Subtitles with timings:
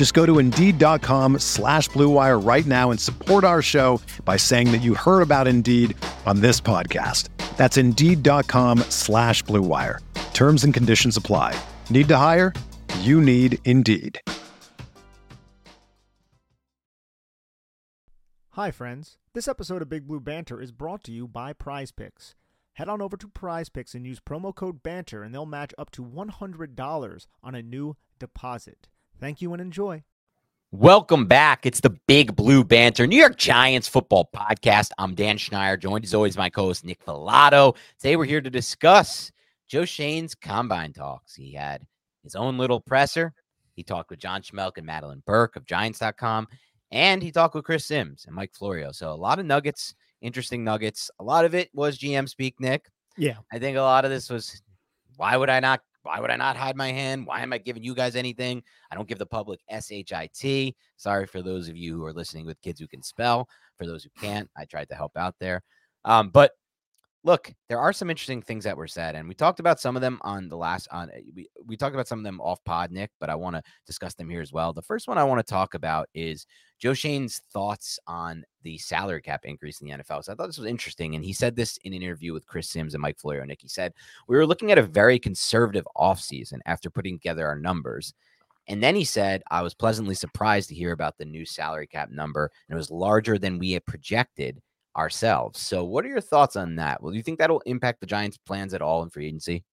[0.00, 4.80] Just go to Indeed.com slash BlueWire right now and support our show by saying that
[4.80, 7.28] you heard about Indeed on this podcast.
[7.58, 9.98] That's Indeed.com slash BlueWire.
[10.32, 11.54] Terms and conditions apply.
[11.90, 12.54] Need to hire?
[13.00, 14.18] You need Indeed.
[18.52, 19.18] Hi, friends.
[19.34, 22.34] This episode of Big Blue Banter is brought to you by Prize Picks.
[22.72, 25.90] Head on over to Prize Picks and use promo code BANTER, and they'll match up
[25.90, 28.88] to $100 on a new deposit.
[29.20, 30.02] Thank you and enjoy.
[30.72, 31.66] Welcome back.
[31.66, 34.92] It's the Big Blue Banter, New York Giants football podcast.
[34.98, 37.76] I'm Dan Schneider, joined as always my co-host Nick Falato.
[37.98, 39.30] Today we're here to discuss
[39.68, 41.34] Joe Schoen's combine talks.
[41.34, 41.86] He had
[42.22, 43.34] his own little presser.
[43.74, 46.48] He talked with John Schmeelk and Madelyn Burke of Giants.com,
[46.90, 48.90] and he talked with Chris Simms and Mike Florio.
[48.90, 51.10] So a lot of nuggets, interesting nuggets.
[51.18, 52.86] A lot of it was GM speak, Nick.
[53.18, 53.36] Yeah.
[53.52, 54.62] I think a lot of this was
[55.16, 57.26] why would I not why would I not hide my hand?
[57.26, 58.62] Why am I giving you guys anything?
[58.90, 60.74] I don't give the public SHIT.
[60.96, 63.48] Sorry for those of you who are listening with kids who can spell.
[63.76, 65.62] For those who can't, I tried to help out there.
[66.04, 66.52] Um, but
[67.22, 70.02] look, there are some interesting things that were said, and we talked about some of
[70.02, 72.90] them on the last on eh, we, we talked about some of them off pod,
[72.90, 74.72] Nick, but I want to discuss them here as well.
[74.72, 76.46] The first one I want to talk about is
[76.78, 80.24] Joe Schoen's thoughts on the salary cap increase in the NFL.
[80.24, 81.14] So I thought this was interesting.
[81.14, 83.44] And he said this in an interview with Chris Simms and Mike Florio.
[83.44, 83.92] Nick, he said,
[84.26, 88.14] We were looking at a very conservative offseason after putting together our numbers.
[88.66, 92.10] And then he said, I was pleasantly surprised to hear about the new salary cap
[92.10, 92.50] number.
[92.68, 94.60] And it was larger than we had projected
[94.96, 95.60] ourselves.
[95.60, 97.02] So, what are your thoughts on that?
[97.02, 99.64] Well, do you think that'll impact the Giants' plans at all in free agency?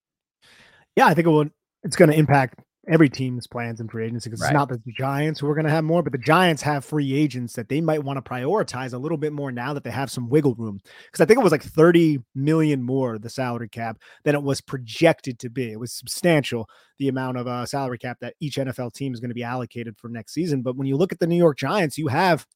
[0.95, 1.45] Yeah, I think it will.
[1.83, 4.47] It's going to impact every team's plans in free agency because Right.
[4.51, 7.13] it's not the Giants who are going to have more, but the Giants have free
[7.13, 10.09] agents that they might want to prioritize a little bit more now that they have
[10.09, 10.79] some wiggle room.
[11.06, 14.61] Because I think it was like 30 million more the salary cap than it was
[14.61, 15.69] projected to be.
[15.72, 19.29] It was substantial the amount of uh, salary cap that each NFL team is going
[19.31, 20.61] to be allocated for next season.
[20.61, 22.47] But when you look at the New York Giants, you have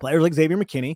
[0.00, 0.94] players like Xavier McKinney.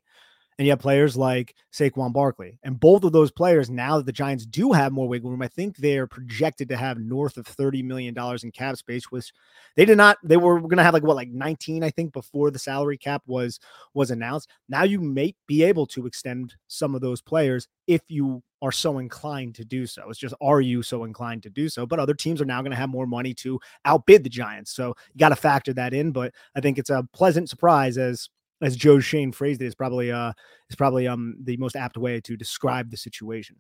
[0.58, 2.58] And you have players like Saquon Barkley.
[2.62, 5.48] And both of those players, now that the Giants do have more wiggle room, I
[5.48, 9.32] think they're projected to have north of $30 million in cap space, which
[9.76, 12.58] they did not, they were to have like what, like 19, I think, before the
[12.58, 13.58] salary cap was
[13.94, 14.50] was announced.
[14.68, 18.98] Now you may be able to extend some of those players if you are so
[18.98, 20.08] inclined to do so.
[20.08, 21.84] It's just, are you so inclined to do so?
[21.84, 24.70] But other teams are now going to have more money to outbid the Giants.
[24.70, 26.12] So you got to factor that in.
[26.12, 28.28] But I think it's a pleasant surprise as
[28.62, 30.32] as Joe Schoen phrased it, is probably uh
[30.70, 33.56] is probably um the most apt way to describe the situation.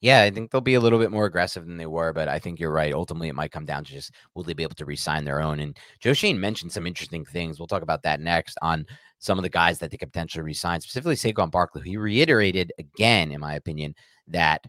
[0.00, 2.38] Yeah, I think they'll be a little bit more aggressive than they were, but I
[2.38, 2.92] think you're right.
[2.92, 5.60] Ultimately, it might come down to just will they be able to re-sign their own?
[5.60, 7.58] And Joe Schoen mentioned some interesting things.
[7.58, 8.84] We'll talk about that next on
[9.18, 11.82] some of the guys that they could potentially re-sign, specifically Saquon Barkley.
[11.82, 13.94] He reiterated again, in my opinion,
[14.28, 14.62] that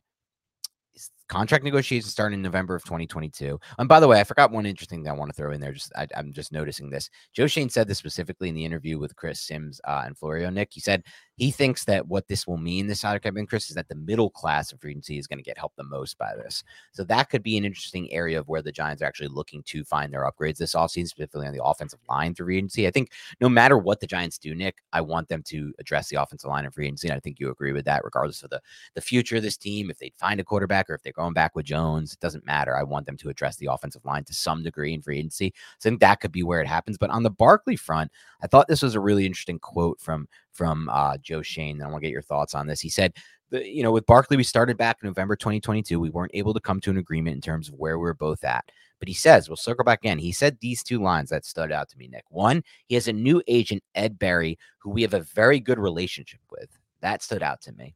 [1.27, 3.59] contract negotiations start in November of 2022.
[3.79, 5.73] And by the way, I forgot one interesting thing I want to throw in there.
[5.73, 7.09] Just I, I'm just noticing this.
[7.33, 10.69] Joe Schoen said this specifically in the interview with Chris Simms uh, and Florio Nick.
[10.71, 11.03] He said
[11.35, 14.29] he thinks that what this will mean, this salary cap increase, is that the middle
[14.29, 16.63] class of free agency is going to get helped the most by this.
[16.93, 19.83] So that could be an interesting area of where the Giants are actually looking to
[19.83, 22.87] find their upgrades this offseason, specifically on the offensive line through free agency.
[22.87, 26.21] I think no matter what the Giants do, Nick, I want them to address the
[26.21, 27.07] offensive line in free agency.
[27.07, 28.61] And I think you agree with that, regardless of the,
[28.93, 29.89] the future of this team.
[29.89, 32.77] If they find a quarterback or if they're going back with Jones, it doesn't matter.
[32.77, 35.53] I want them to address the offensive line to some degree in free agency.
[35.79, 36.97] So I think that could be where it happens.
[36.97, 38.11] But on the Barkley front,
[38.41, 41.75] I thought this was a really interesting quote from from uh, Joe Schoen.
[41.75, 42.81] And I want to get your thoughts on this.
[42.81, 43.13] He said,
[43.51, 45.99] you know, with Barkley, we started back in November 2022.
[45.99, 48.65] We weren't able to come to an agreement in terms of where we're both at.
[48.99, 50.17] But he says, we'll circle back in.
[50.17, 52.23] He said these two lines that stood out to me, Nick.
[52.29, 56.39] One, he has a new agent, Ed Berry, who we have a very good relationship
[56.49, 56.69] with.
[57.01, 57.95] That stood out to me.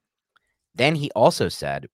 [0.75, 1.87] Then he also said,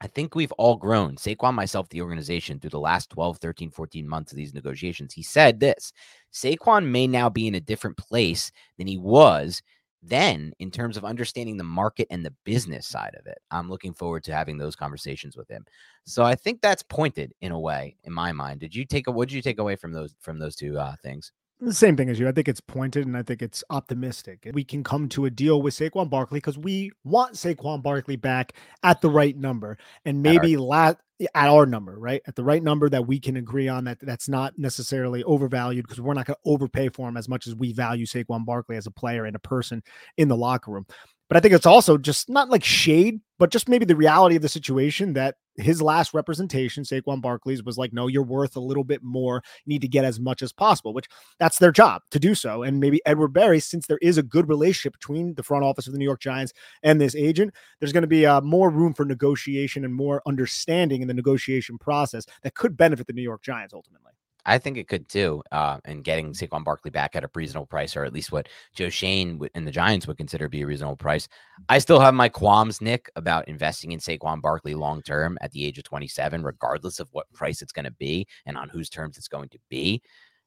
[0.00, 4.08] I think we've all grown, Saquon, myself, the organization, through the last 12, 13, 14
[4.08, 5.12] months of these negotiations.
[5.12, 5.92] He said this
[6.32, 9.60] Saquon may now be in a different place than he was
[10.02, 13.92] then, in terms of understanding the market and the business side of it, I'm looking
[13.92, 15.64] forward to having those conversations with him.
[16.04, 18.60] So I think that's pointed in a way, in my mind.
[18.60, 20.94] Did you take a what did you take away from those from those two uh,
[21.02, 21.32] things?
[21.60, 22.28] The same thing as you.
[22.28, 24.48] I think it's pointed and I think it's optimistic.
[24.52, 28.52] We can come to a deal with Saquon Barkley because we want Saquon Barkley back
[28.84, 32.22] at the right number and maybe la- at our number, right?
[32.28, 36.00] At the right number that we can agree on that that's not necessarily overvalued because
[36.00, 38.86] we're not going to overpay for him as much as we value Saquon Barkley as
[38.86, 39.82] a player and a person
[40.16, 40.86] in the locker room.
[41.28, 44.42] But I think it's also just not like shade, but just maybe the reality of
[44.42, 48.84] the situation that his last representation, Saquon Barkley's, was like, no, you're worth a little
[48.84, 49.42] bit more.
[49.64, 51.06] You need to get as much as possible, which
[51.38, 52.62] that's their job to do so.
[52.62, 55.92] And maybe Edward Berry, since there is a good relationship between the front office of
[55.92, 56.52] the New York Giants
[56.82, 61.02] and this agent, there's going to be uh, more room for negotiation and more understanding
[61.02, 64.12] in the negotiation process that could benefit the New York Giants ultimately.
[64.46, 65.42] I think it could too.
[65.52, 68.88] Uh, and getting Saquon Barkley back at a reasonable price, or at least what Joe
[68.88, 71.28] Schoen and the Giants would consider to be a reasonable price.
[71.68, 75.64] I still have my qualms, Nick, about investing in Saquon Barkley long term at the
[75.64, 79.18] age of 27, regardless of what price it's going to be and on whose terms
[79.18, 80.02] it's going to be.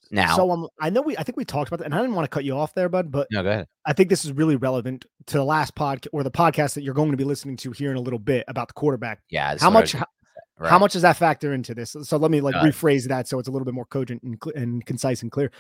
[0.10, 2.16] Now, so um, I know we, I think we talked about that, and I didn't
[2.16, 3.68] want to cut you off there, bud, but no, go ahead.
[3.86, 6.94] I think this is really relevant to the last podcast or the podcast that you're
[6.94, 9.20] going to be listening to here in a little bit about the quarterback.
[9.30, 9.96] Yeah, how much?
[10.62, 10.70] Right.
[10.70, 11.96] How much does that factor into this?
[12.04, 14.40] So let me like uh, rephrase that so it's a little bit more cogent and,
[14.54, 15.52] and concise and clear.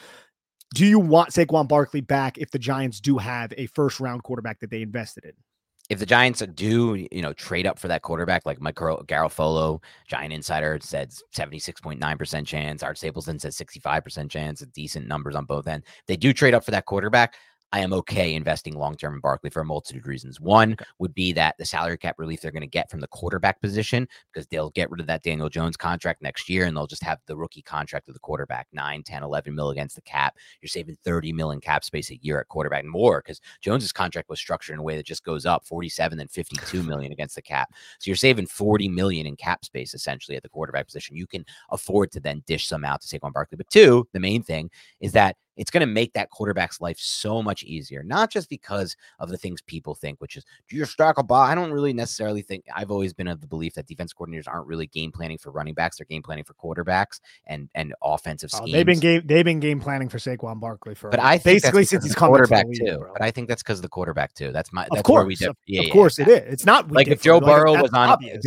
[0.75, 4.59] Do you want Saquon Barkley back if the Giants do have a first round quarterback
[4.59, 5.31] that they invested in?
[5.89, 10.33] If the Giants do, you know, trade up for that quarterback, like Mike Garafolo, Giant
[10.33, 12.83] Insider said 76.9% chance.
[12.83, 15.87] Art Stapleton says 65% chance, decent numbers on both ends.
[16.05, 17.33] They do trade up for that quarterback.
[17.71, 20.41] I am okay investing long term in Barkley for a multitude of reasons.
[20.41, 23.61] One would be that the salary cap relief they're going to get from the quarterback
[23.61, 27.03] position because they'll get rid of that Daniel Jones contract next year and they'll just
[27.03, 30.35] have the rookie contract of the quarterback 9, 10, 11 mil against the cap.
[30.61, 33.93] You're saving 30 mil in cap space a year at quarterback and more because Jones's
[33.93, 37.35] contract was structured in a way that just goes up 47 and 52 million against
[37.35, 37.69] the cap.
[37.99, 41.15] So you're saving 40 million in cap space essentially at the quarterback position.
[41.15, 43.55] You can afford to then dish some out to Saquon Barkley.
[43.55, 44.69] But two, the main thing
[44.99, 48.97] is that it's going to make that quarterback's life so much easier, not just because
[49.19, 51.43] of the things people think, which is, do you stack a ball?
[51.43, 54.65] I don't really necessarily think, I've always been of the belief that defense coordinators aren't
[54.65, 55.99] really game planning for running backs.
[55.99, 58.71] They're game planning for quarterbacks and, and offensive schemes.
[58.71, 61.85] Oh, they've been game, they've been game planning for Saquon Barkley for, but I basically
[61.85, 62.97] since he's quarterback league, too.
[62.97, 63.13] Bro.
[63.13, 64.51] But I think that's because of the quarterback too.
[64.51, 66.25] That's my, that's of course, we did, of, yeah, of course yeah.
[66.25, 66.53] it is.
[66.53, 68.43] It's not like if Joe Burrow was on, obvious.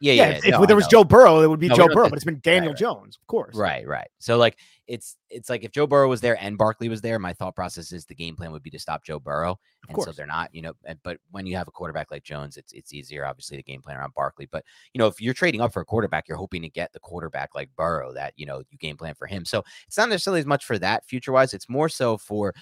[0.00, 0.28] Yeah, yeah.
[0.28, 2.16] yeah if, no, if there was Joe Burrow, it would be no, Joe Burrow, but
[2.16, 3.56] it's been Daniel right, Jones, of course.
[3.56, 4.08] Right, right.
[4.18, 7.34] So like it's it's like if Joe Burrow was there and Barkley was there, my
[7.34, 9.58] thought process is the game plan would be to stop Joe Burrow.
[9.88, 12.56] And so they're not, you know, eh, but when you have a quarterback like Jones,
[12.56, 14.48] it's it's easier, obviously, the game plan around Barkley.
[14.50, 14.64] But
[14.94, 17.50] you know, if you're trading up for a quarterback, you're hoping to get the quarterback
[17.54, 19.44] like Burrow that, you know, you game plan for him.
[19.44, 21.52] So it's not necessarily as much for that future wise.
[21.54, 22.54] It's more so for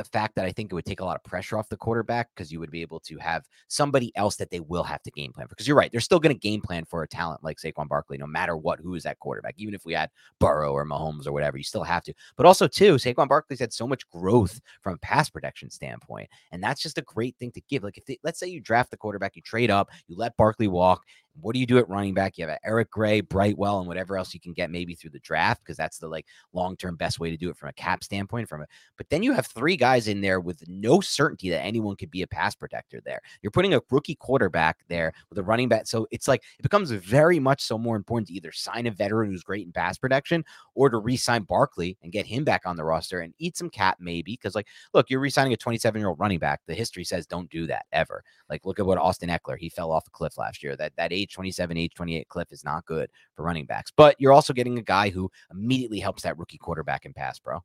[0.00, 2.30] the fact that I think it would take a lot of pressure off the quarterback
[2.34, 5.30] because you would be able to have somebody else that they will have to game
[5.30, 5.50] plan for.
[5.50, 8.16] Because you're right, they're still going to game plan for a talent like Saquon Barkley,
[8.16, 9.56] no matter what, who is that quarterback.
[9.58, 10.08] Even if we had
[10.38, 12.14] Burrow or Mahomes or whatever, you still have to.
[12.38, 16.30] But also, too, Saquon Barkley's had so much growth from a pass protection standpoint.
[16.50, 17.82] And that's just a great thing to give.
[17.82, 20.68] Like, if they, let's say you draft the quarterback, you trade up, you let Barkley
[20.68, 21.02] walk,
[21.40, 22.36] what do you do at running back?
[22.36, 25.62] You have Eric Gray, Brightwell, and whatever else you can get maybe through the draft
[25.62, 28.48] because that's the like long term best way to do it from a cap standpoint.
[28.48, 28.66] From a,
[28.96, 32.22] but then you have three guys in there with no certainty that anyone could be
[32.22, 33.00] a pass protector.
[33.04, 36.62] There, you're putting a rookie quarterback there with a running back, so it's like it
[36.62, 39.98] becomes very much so more important to either sign a veteran who's great in pass
[39.98, 40.44] protection
[40.74, 43.98] or to re-sign Barkley and get him back on the roster and eat some cap
[44.00, 46.60] maybe because like look, you're re-signing a 27 year old running back.
[46.66, 48.22] The history says don't do that ever.
[48.48, 50.76] Like look at what Austin Ekeler he fell off a cliff last year.
[50.76, 53.92] That that age age 27, age 28 cliff is not good for running backs.
[53.94, 57.62] But you're also getting a guy who immediately helps that rookie quarterback in pass, bro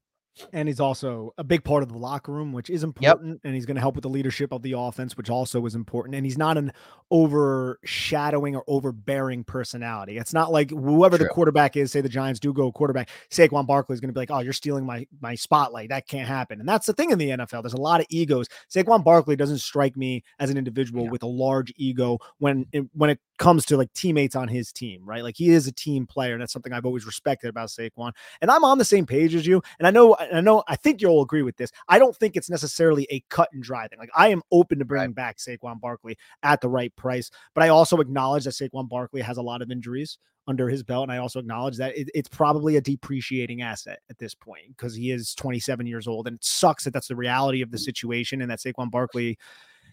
[0.52, 3.36] and he's also a big part of the locker room, which is important.
[3.36, 3.40] Yep.
[3.46, 6.16] And he's going to help with the leadership of the offense, which also is important.
[6.16, 6.74] And he's not an
[7.10, 10.18] overshadowing or overbearing personality.
[10.18, 11.28] It's not like whoever True.
[11.28, 14.20] the quarterback is, say the Giants do go quarterback, Saquon Barkley is going to be
[14.20, 15.90] like, "Oh, you're stealing my my spotlight.
[15.90, 17.64] That can't happen." And that's the thing in the NFL.
[17.64, 18.48] There's a lot of egos.
[18.70, 21.12] Saquon Barkley doesn't strike me as an individual yeah.
[21.12, 25.02] with a large ego when it, when it comes to like teammates on his team,
[25.06, 25.24] right?
[25.24, 26.34] Like he is a team player.
[26.34, 28.12] And that's something I've always respected about Saquon.
[28.42, 29.62] And I'm on the same page as you.
[29.80, 31.72] And I know I know I think you'll agree with this.
[31.88, 34.00] I don't think it's necessarily a cut and dry thing.
[34.00, 35.16] Like I am open to bringing right.
[35.16, 39.38] back Saquon Barkley at the right price, but I also acknowledge that Saquon Barkley has
[39.38, 41.04] a lot of injuries under his belt.
[41.04, 44.96] And I also acknowledge that it, it's probably a depreciating asset at this point because
[44.96, 46.28] he is 27 years old.
[46.28, 47.82] And it sucks that that's the reality of the mm.
[47.82, 49.38] situation and that Saquon Barkley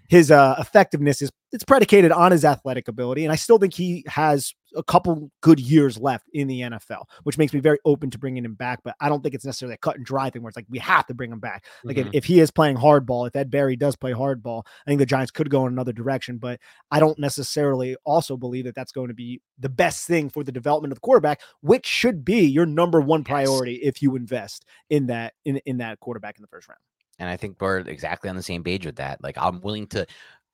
[0.08, 4.04] his uh, effectiveness is it's predicated on his athletic ability, and I still think he
[4.06, 8.18] has a couple good years left in the NFL, which makes me very open to
[8.18, 8.80] bringing him back.
[8.82, 10.78] But I don't think it's necessarily a cut and dry thing where it's like we
[10.78, 11.66] have to bring him back.
[11.84, 12.08] Like mm-hmm.
[12.08, 15.06] if, if he is playing hardball, if Ed Berry does play hardball, I think the
[15.06, 16.38] Giants could go in another direction.
[16.38, 16.58] But
[16.90, 20.52] I don't necessarily also believe that that's going to be the best thing for the
[20.52, 23.88] development of the quarterback, which should be your number one priority yes.
[23.88, 26.80] if you invest in that in in that quarterback in the first round.
[27.18, 29.22] And I think we're exactly on the same page with that.
[29.22, 30.06] Like I'm willing to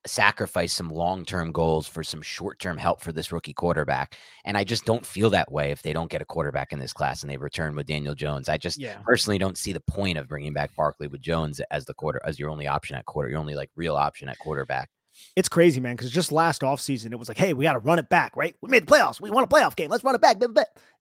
[0.05, 4.17] sacrifice some long-term goals for some short-term help for this rookie quarterback.
[4.45, 6.93] And I just don't feel that way if they don't get a quarterback in this
[6.93, 8.47] class and they return with Daniel Jones.
[8.49, 8.97] I just yeah.
[9.03, 12.39] personally don't see the point of bringing back Barkley with Jones as the quarter as
[12.39, 14.89] your only option at quarter, your only like real option at quarterback.
[15.35, 17.99] It's crazy, man, because just last offseason, it was like, hey, we got to run
[17.99, 18.55] it back, right?
[18.61, 19.21] We made the playoffs.
[19.21, 19.89] We won a playoff game.
[19.89, 20.37] Let's run it back.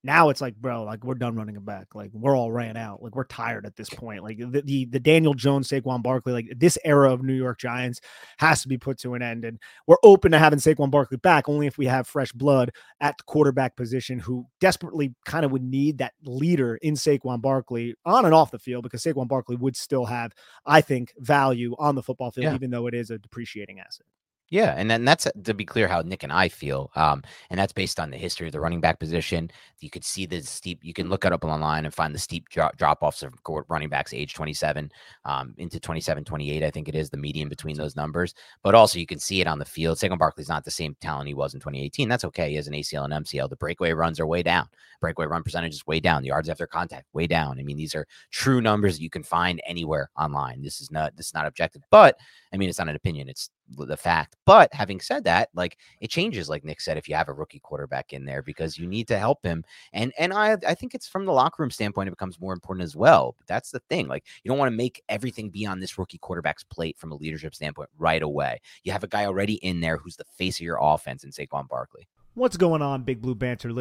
[0.04, 1.88] Now it's like, bro, like we're done running it back.
[1.94, 3.02] Like we're all ran out.
[3.02, 4.22] Like we're tired at this point.
[4.22, 8.00] Like the the, the Daniel Jones, Saquon Barkley, like this era of New York Giants
[8.38, 9.44] has to be put to an end.
[9.44, 9.58] And
[9.88, 12.70] we're open to having Saquon Barkley back only if we have fresh blood
[13.00, 17.96] at the quarterback position who desperately kind of would need that leader in Saquon Barkley
[18.04, 20.32] on and off the field because Saquon Barkley would still have,
[20.64, 22.54] I think, value on the football field, yeah.
[22.54, 24.06] even though it is a depreciating asset.
[24.50, 27.58] Yeah, and then that's uh, to be clear how Nick and I feel, um, and
[27.60, 29.50] that's based on the history of the running back position.
[29.80, 30.78] You could see the steep.
[30.82, 33.34] You can look it up online and find the steep drop, drop offs of
[33.68, 34.90] running backs age 27
[35.26, 36.62] um, into 27, 28.
[36.64, 38.32] I think it is the median between those numbers.
[38.62, 39.98] But also you can see it on the field.
[39.98, 42.08] Saquon Barkley's not the same talent he was in 2018.
[42.08, 42.48] That's okay.
[42.48, 43.50] He has an ACL and MCL.
[43.50, 44.66] The breakaway runs are way down.
[45.00, 46.22] Breakaway run percentage is way down.
[46.22, 47.60] The yards after contact way down.
[47.60, 50.62] I mean, these are true numbers that you can find anywhere online.
[50.62, 52.16] This is not this is not objective, but
[52.52, 53.28] I mean, it's not an opinion.
[53.28, 54.36] It's the fact.
[54.44, 57.60] But having said that, like it changes, like Nick said, if you have a rookie
[57.60, 59.64] quarterback in there because you need to help him.
[59.92, 62.84] And and I I think it's from the locker room standpoint, it becomes more important
[62.84, 63.34] as well.
[63.38, 64.08] But that's the thing.
[64.08, 67.16] Like you don't want to make everything be on this rookie quarterback's plate from a
[67.16, 68.60] leadership standpoint right away.
[68.84, 71.68] You have a guy already in there who's the face of your offense in Saquon
[71.68, 72.08] Barkley.
[72.34, 73.72] What's going on, Big Blue Banter?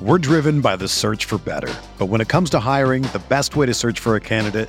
[0.00, 1.72] We're driven by the search for better.
[1.98, 4.68] But when it comes to hiring, the best way to search for a candidate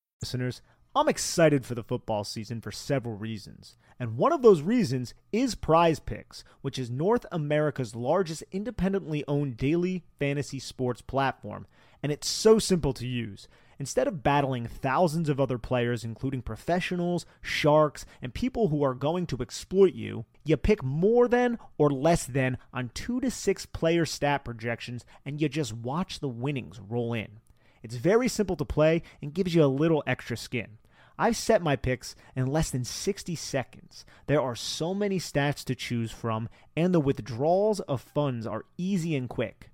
[0.21, 0.61] listeners,
[0.95, 3.75] I'm excited for the football season for several reasons.
[3.99, 9.57] And one of those reasons is Prize Picks, which is North America's largest independently owned
[9.57, 11.65] daily fantasy sports platform.
[12.03, 13.47] And it's so simple to use.
[13.79, 19.25] Instead of battling thousands of other players, including professionals, sharks, and people who are going
[19.25, 24.05] to exploit you, you pick more than or less than on two to six player
[24.05, 27.40] stat projections and you just watch the winnings roll in.
[27.83, 30.77] It's very simple to play and gives you a little extra skin.
[31.17, 34.05] I've set my picks in less than 60 seconds.
[34.27, 39.15] There are so many stats to choose from, and the withdrawals of funds are easy
[39.15, 39.69] and quick.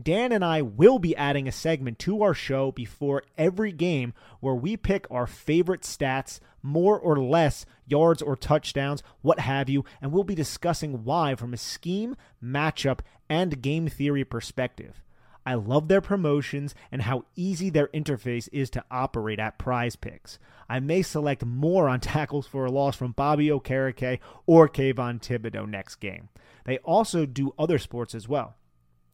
[0.00, 4.54] Dan and I will be adding a segment to our show before every game where
[4.54, 10.12] we pick our favorite stats, more or less yards or touchdowns, what have you, and
[10.12, 15.02] we'll be discussing why from a scheme, matchup, and game theory perspective.
[15.48, 20.38] I love their promotions and how easy their interface is to operate at prize picks.
[20.68, 25.66] I may select more on tackles for a loss from Bobby Okereke or Kayvon Thibodeaux
[25.66, 26.28] next game.
[26.66, 28.56] They also do other sports as well.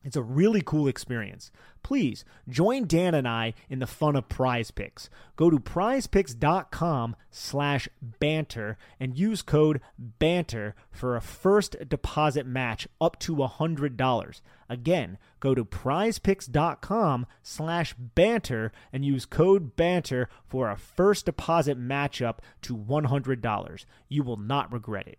[0.05, 1.51] It's a really cool experience.
[1.83, 5.09] Please join Dan and I in the fun of prize picks.
[5.37, 13.19] Go to prizepicks.com slash banter and use code banter for a first deposit match up
[13.21, 14.41] to $100.
[14.69, 22.21] Again, go to prizepicks.com slash banter and use code banter for a first deposit match
[22.21, 23.85] up to $100.
[24.09, 25.19] You will not regret it.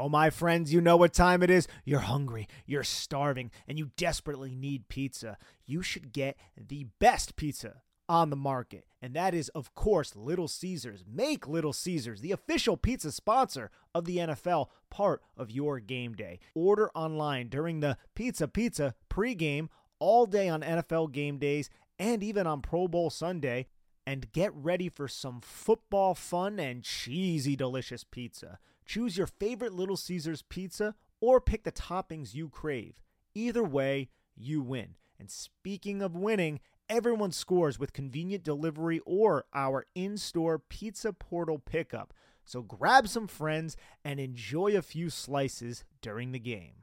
[0.00, 1.68] Oh, my friends, you know what time it is.
[1.84, 5.36] You're hungry, you're starving, and you desperately need pizza.
[5.66, 8.86] You should get the best pizza on the market.
[9.02, 11.04] And that is, of course, Little Caesars.
[11.06, 16.40] Make Little Caesars the official pizza sponsor of the NFL part of your game day.
[16.54, 22.46] Order online during the Pizza Pizza pregame all day on NFL game days and even
[22.46, 23.66] on Pro Bowl Sunday.
[24.06, 28.58] And get ready for some football fun and cheesy, delicious pizza.
[28.90, 33.00] Choose your favorite Little Caesars pizza or pick the toppings you crave.
[33.36, 34.96] Either way, you win.
[35.16, 41.60] And speaking of winning, everyone scores with convenient delivery or our in store pizza portal
[41.60, 42.12] pickup.
[42.44, 46.82] So grab some friends and enjoy a few slices during the game.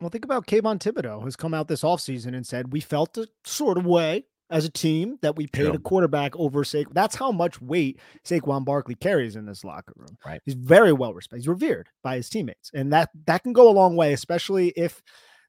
[0.00, 3.26] Well, think about Kayvon Thibodeaux, who's come out this offseason and said, We felt a
[3.42, 5.74] sort of way as a team that we paid Sure.
[5.74, 6.92] a quarterback over Saquon.
[6.94, 10.16] That's how much weight Saquon Barkley carries in this locker room.
[10.24, 10.40] Right.
[10.44, 11.42] He's very well respected.
[11.42, 15.02] He's revered by his teammates, and that that can go a long way, especially if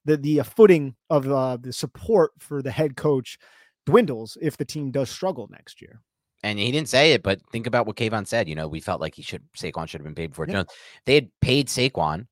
[0.05, 3.37] the the uh, footing of uh, the support for the head coach
[3.85, 6.01] dwindles if the team does struggle next year.
[6.43, 8.47] And he didn't say it, but think about what Kayvon said.
[8.47, 10.53] You know, we felt like he should Saquon should have been paid before Yeah.
[10.55, 10.69] Jones.
[11.05, 12.27] They had paid Saquon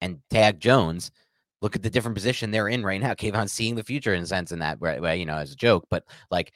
[0.00, 1.10] and tagged Jones.
[1.62, 3.14] Look at the different position they're in right now.
[3.14, 5.86] Kayvon's seeing the future in a sense in that way, you know, as a joke,
[5.88, 6.52] but like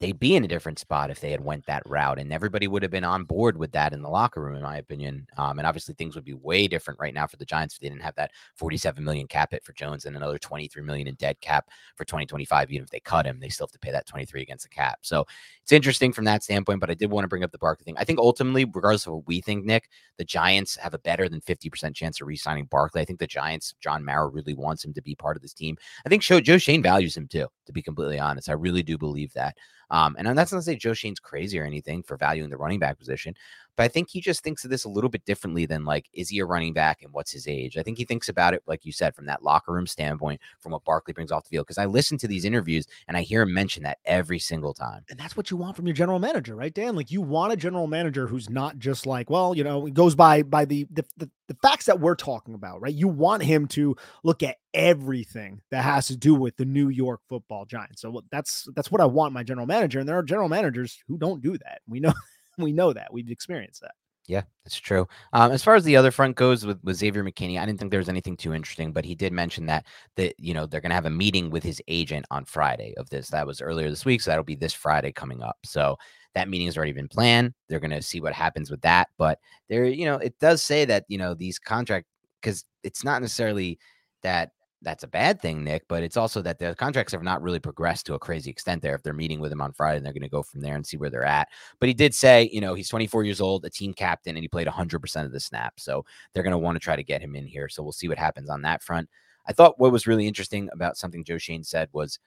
[0.00, 2.82] they'd be in a different spot if they had went that route, and everybody would
[2.82, 5.26] have been on board with that in the locker room, in my opinion.
[5.36, 7.90] Um, and obviously things would be way different right now for the Giants if they
[7.90, 11.38] didn't have that 47 million cap hit for Jones and another 23 million in dead
[11.42, 12.72] cap for 2025.
[12.72, 15.00] Even if they cut him, they still have to pay that 23 against the cap.
[15.02, 15.26] So
[15.62, 16.80] it's interesting from that standpoint.
[16.80, 17.96] But I did want to bring up the Barkley thing.
[17.98, 21.42] I think ultimately, regardless of what we think, Nick, the Giants have a better than
[21.42, 23.02] 50% chance of re-signing Barkley.
[23.02, 25.76] I think the Giants, John Mara really wants him to be part of this team.
[26.06, 28.48] I think Joe, Joe Schoen values him too, to be completely honest.
[28.48, 29.56] I really do believe that.
[29.90, 32.78] Um, and that's not to say Joe Schoen's crazy or anything for valuing the running
[32.78, 33.34] back position,
[33.80, 36.28] but I think he just thinks of this a little bit differently than like, is
[36.28, 37.78] he a running back and what's his age?
[37.78, 40.72] I think he thinks about it, like you said, from that locker room standpoint, from
[40.72, 41.64] what Barkley brings off the field.
[41.66, 45.06] Because I listen to these interviews and I hear him mention that every single time.
[45.08, 46.94] And that's what you want from your general manager, right, Dan?
[46.94, 50.14] Like you want a general manager who's not just like, well, you know, it goes
[50.14, 52.92] by by the the, the, the facts that we're talking about, right?
[52.92, 57.22] You want him to look at everything that has to do with the New York
[57.30, 58.02] Football Giants.
[58.02, 61.16] So that's that's what I want my general manager, and there are general managers who
[61.16, 61.80] don't do that.
[61.88, 62.12] We know
[62.60, 63.92] we know that we've experienced that.
[64.26, 65.08] Yeah, that's true.
[65.32, 67.90] Um, as far as the other front goes with, with Xavier McKinney, I didn't think
[67.90, 70.90] there was anything too interesting, but he did mention that that you know they're going
[70.90, 73.28] to have a meeting with his agent on Friday of this.
[73.30, 75.56] That was earlier this week, so that'll be this Friday coming up.
[75.64, 75.96] So
[76.34, 77.54] that meeting has already been planned.
[77.68, 80.84] They're going to see what happens with that, but there, you know, it does say
[80.84, 82.06] that you know these contract
[82.40, 83.80] because it's not necessarily
[84.22, 87.58] that that's a bad thing, Nick, but it's also that the contracts have not really
[87.58, 88.94] progressed to a crazy extent there.
[88.94, 90.86] If they're meeting with him on Friday, and they're going to go from there and
[90.86, 91.48] see where they're at.
[91.78, 94.48] But he did say, you know, he's 24 years old, a team captain, and he
[94.48, 95.84] played 100% of the snaps.
[95.84, 97.68] So they're going to want to try to get him in here.
[97.68, 99.08] So we'll see what happens on that front.
[99.46, 102.18] I thought what was really interesting about something Joe Schoen said was,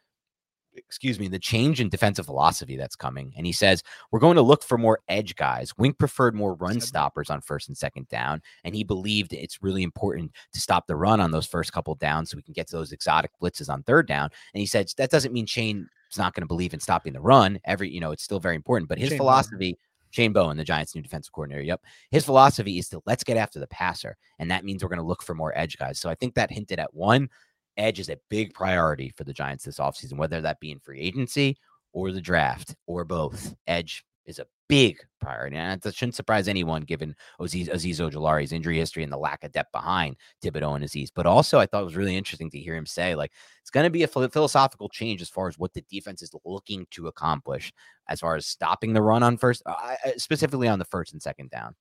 [0.75, 3.33] excuse me, the change in defensive philosophy that's coming.
[3.37, 5.77] And he says, we're going to look for more edge guys.
[5.77, 8.41] Wink preferred more run stoppers on first and second down.
[8.63, 12.31] And he believed it's really important to stop the run on those first couple downs
[12.31, 14.29] so we can get to those exotic blitzes on third down.
[14.53, 17.21] And he said, that doesn't mean Shane is not going to believe in stopping the
[17.21, 17.59] run.
[17.65, 19.25] Every, you know, it's still very important, but his Shane Bowen.
[19.25, 19.77] philosophy,
[20.11, 21.63] Shane Bowen, the Giants' new defensive coordinator.
[21.63, 21.81] Yep.
[22.11, 24.15] His philosophy is to let's get after the passer.
[24.37, 25.99] And that means we're going to look for more edge guys.
[25.99, 27.29] So I think that hinted at one,
[27.77, 30.99] edge is a big priority for the Giants this offseason, whether that be in free
[30.99, 31.57] agency
[31.91, 33.55] or the draft or both.
[33.67, 35.57] Edge is a big priority.
[35.57, 39.51] And that shouldn't surprise anyone given Azeez, Azeez Ojulari's injury history and the lack of
[39.51, 41.09] depth behind Thibodeaux and Azeez.
[41.13, 43.31] But also, I thought it was really interesting to hear him say, like,
[43.61, 46.31] it's going to be a phil- philosophical change as far as what the defense is
[46.45, 47.73] looking to accomplish,
[48.07, 51.49] as far as stopping the run on first, uh, specifically on the first and second
[51.49, 51.75] down.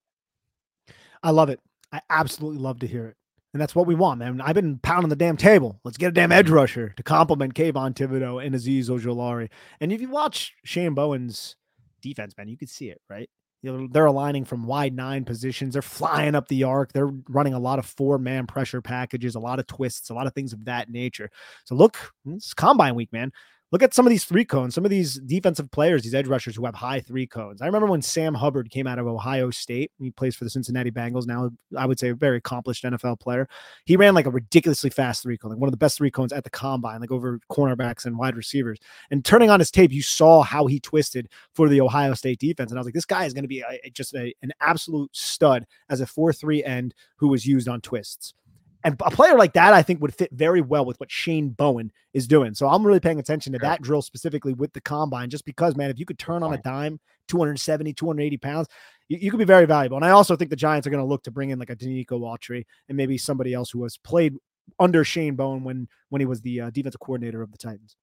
[1.22, 1.60] I love it.
[1.92, 3.16] I absolutely love to hear it.
[3.52, 4.40] And that's what we want, man.
[4.40, 5.78] I've been pounding the damn table.
[5.84, 9.50] Let's get a damn edge rusher to complement Kayvon Thibodeaux and Azeez Ojulari.
[9.80, 11.56] And if you watch Shane Bowen's
[12.00, 13.28] defense, man, you can see it, right?
[13.60, 15.74] You know, they're aligning from wide nine positions.
[15.74, 16.92] They're flying up the arc.
[16.92, 20.26] They're running a lot of four man pressure packages, a lot of twists, a lot
[20.26, 21.30] of things of that nature.
[21.64, 23.32] So look, it's combine week, man
[23.72, 26.54] look at some of these three cones, some of these defensive players, these edge rushers
[26.54, 27.62] who have high three cones.
[27.62, 29.90] I remember when Sam Hubbard came out of Ohio State.
[29.98, 31.50] He plays for the Cincinnati Bengals now.
[31.76, 33.48] I would say a very accomplished NFL player.
[33.86, 36.32] He ran like a ridiculously fast three cone, like one of the best three cones
[36.32, 38.78] at the combine, like over cornerbacks and wide receivers.
[39.10, 42.70] And turning on his tape, you saw how he twisted for the Ohio State defense.
[42.70, 45.16] And I was like, this guy is going to be a, just a, an absolute
[45.16, 48.34] stud as a 4 3 end who was used on twists.
[48.84, 51.92] And a player like that, I think, would fit very well with what Shane Bowen
[52.14, 52.54] is doing.
[52.54, 55.90] So I'm really paying attention to that drill specifically with the combine, just because, man,
[55.90, 58.68] if you could turn on a dime, 270, 280 pounds,
[59.08, 59.96] you, you could be very valuable.
[59.96, 61.76] And I also think the Giants are going to look to bring in like a
[61.76, 64.34] Denico Autry and maybe somebody else who has played
[64.78, 67.96] under Shane Bowen when when he was the uh, defensive coordinator of the Titans.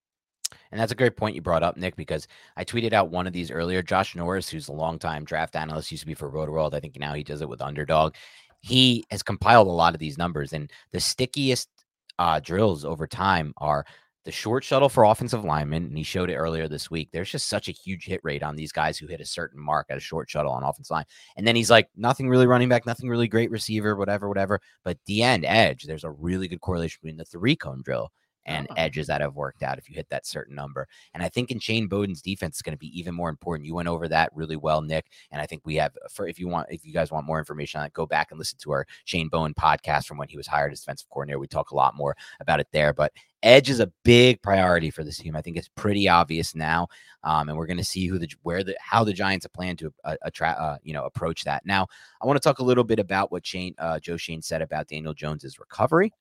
[0.71, 3.33] And that's a great point you brought up, Nick, because I tweeted out one of
[3.33, 3.81] these earlier.
[3.81, 6.73] Josh Norris, who's a longtime draft analyst, used to be for Roto-World.
[6.73, 8.15] I think now he does it with Underdog
[8.61, 11.69] he has compiled a lot of these numbers, and the stickiest
[12.17, 13.85] uh, drills over time are
[14.25, 17.09] the short shuttle for offensive linemen, and he showed it earlier this week.
[17.11, 19.87] There's just such a huge hit rate on these guys who hit a certain mark
[19.89, 21.05] at a short shuttle on offensive line.
[21.37, 24.59] And then he's like, nothing really running back, nothing really great receiver, whatever, whatever.
[24.83, 28.11] But the end edge, there's a really good correlation between the three cone drill
[28.49, 28.73] and oh.
[28.77, 30.87] edges that have worked out if you hit that certain number.
[31.13, 33.65] And I think in Shane Bowen's defense is going to be even more important.
[33.65, 35.05] You went over that really well, Nick.
[35.31, 37.79] And I think we have for if you want, if you guys want more information
[37.79, 40.47] on it, go back and listen to our Shane Bowen podcast from when he was
[40.47, 41.39] hired as defensive coordinator.
[41.39, 42.93] We talk a lot more about it there.
[42.93, 45.35] But edge is a big priority for this team.
[45.35, 46.87] I think it's pretty obvious now,
[47.23, 49.93] um, and we're going to see who the where the how the Giants plan to
[50.03, 51.65] uh, attract, uh, you know, approach that.
[51.65, 51.87] Now,
[52.21, 54.87] I want to talk a little bit about what Shane uh, Joe Schoen said about
[54.87, 56.13] Daniel Jones's recovery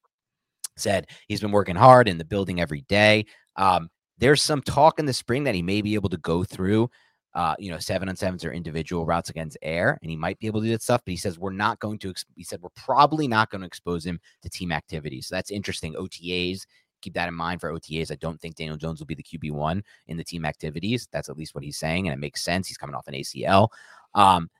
[0.81, 3.27] said he's been working hard in the building every day.
[3.57, 3.89] Um,
[4.19, 6.91] there's some talk in the spring that he may be able to go through,
[7.35, 10.47] uh, you know, seven on sevens or individual routes against air, and he might be
[10.47, 11.03] able to do that stuff.
[11.05, 12.15] But he says we're not going to.
[12.35, 15.29] he said we're probably not going to expose him to team activities.
[15.29, 15.95] So that's interesting.
[15.95, 16.67] OTAs.
[17.01, 18.11] Keep that in mind for OTAs.
[18.11, 21.07] I don't think Daniel Jones will be the QB one in the team activities.
[21.13, 22.67] That's at least what he's saying, and it makes sense.
[22.67, 23.69] He's coming off an ACL.
[24.15, 24.51] Um,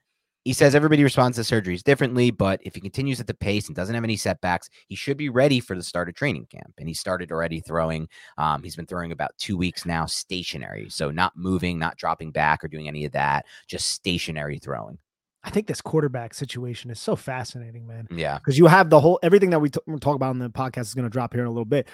[0.49, 3.77] he says everybody responds to surgeries differently, but if he continues at the pace and
[3.77, 6.73] doesn't have any setbacks, he should be ready for the start of training camp.
[6.79, 8.09] And he started already throwing.
[8.39, 10.89] Um, he's been throwing about two weeks now, stationary.
[10.89, 14.97] So not moving, not dropping back or doing any of that, just stationary throwing.
[15.45, 18.09] I think this quarterback situation is so fascinating, man.
[18.11, 18.39] Yeah.
[18.39, 20.95] Because you have the whole everything that we t- talk about in the podcast is
[20.95, 21.89] going to drop here in a little bit.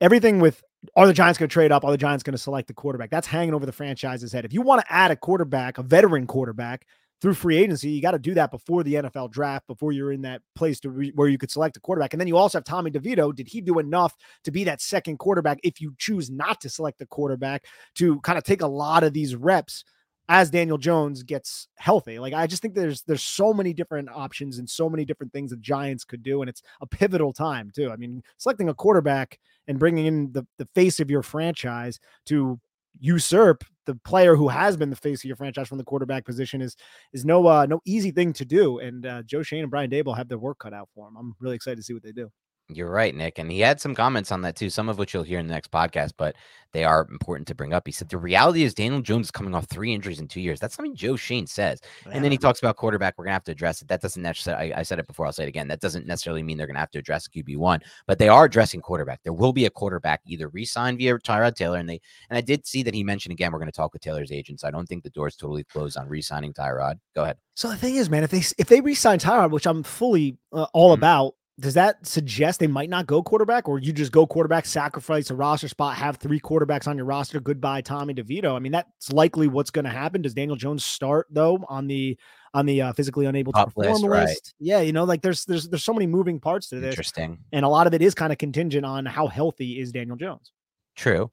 [0.00, 0.60] Everything with
[0.96, 1.84] are the Giants going to trade up?
[1.84, 3.10] Are the Giants going to select the quarterback?
[3.10, 4.44] That's hanging over the franchise's head.
[4.44, 6.84] If you want to add a quarterback, a veteran quarterback,
[7.22, 7.88] through free agency.
[7.88, 10.90] You got to do that before the NFL draft, before you're in that place to
[10.90, 12.12] re- where you could select a quarterback.
[12.12, 13.32] And then you also have Tommy DeVito.
[13.32, 16.98] Did he do enough to be that second quarterback if you choose not to select
[16.98, 19.84] the quarterback to kind of take a lot of these reps?
[20.28, 22.18] as Daniel Jones gets healthy.
[22.20, 25.50] Like I just think there's there's so many different options and so many different things
[25.50, 27.90] the Giants could do and it's a pivotal time too.
[27.90, 32.58] I mean, selecting a quarterback and bringing in the the face of your franchise to
[32.98, 36.60] usurp the player who has been the face of your franchise from the quarterback position
[36.62, 36.76] is
[37.12, 38.78] is no uh, no easy thing to do.
[38.78, 41.16] And uh, Joe Schoen and Brian Daboll have their work cut out for him.
[41.16, 42.30] I'm really excited to see what they do.
[42.76, 43.38] You're right, Nick.
[43.38, 45.54] And he had some comments on that too, some of which you'll hear in the
[45.54, 46.34] next podcast, but
[46.72, 47.86] they are important to bring up.
[47.86, 50.58] He said the reality is Daniel Jones is coming off three injuries in two years.
[50.58, 51.80] That's something Joe Schoen says.
[52.06, 52.12] Yeah.
[52.14, 53.14] And then he talks about quarterback.
[53.16, 53.88] We're gonna have to address it.
[53.88, 55.68] That doesn't necessarily I, I said it before, I'll say it again.
[55.68, 58.80] That doesn't necessarily mean they're gonna have to address QB one, but they are addressing
[58.80, 59.22] quarterback.
[59.22, 62.66] There will be a quarterback either re-signed via Tyrod Taylor, and they and I did
[62.66, 64.60] see that he mentioned again, we're gonna talk with Taylor's agent.
[64.60, 66.98] So I don't think the door is totally closed on re-signing Tyrod.
[67.14, 67.36] Go ahead.
[67.54, 70.66] So the thing is, man, if they if they re-sign Tyrod, which I'm fully uh,
[70.72, 71.00] all mm-hmm.
[71.00, 75.30] about, does that suggest they might not go quarterback or you just go quarterback, sacrifice
[75.30, 77.38] a roster spot, have three quarterbacks on your roster?
[77.38, 78.56] Goodbye, Tommy DeVito.
[78.56, 80.22] I mean, that's likely what's going to happen.
[80.22, 82.18] Does Daniel Jones start though on the
[82.52, 84.10] on the uh, physically unable to perform list, list?
[84.10, 84.54] Right.
[84.58, 86.90] Yeah, you know, like there's there's there's so many moving parts to this.
[86.90, 87.38] Interesting.
[87.52, 90.50] And a lot of it is kind of contingent on how healthy is Daniel Jones.
[90.96, 91.30] True.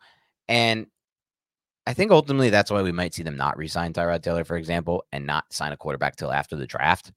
[0.47, 0.85] And
[1.87, 5.05] I think ultimately that's why we might see them not resign Tyrod Taylor, for example,
[5.11, 7.11] and not sign a quarterback till after the draft